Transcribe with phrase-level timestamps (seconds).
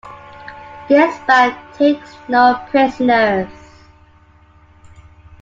[0.89, 3.51] This Band Takes No Prisoners.